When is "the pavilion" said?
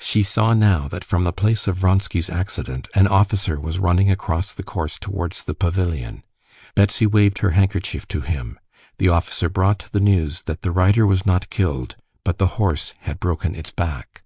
5.44-6.24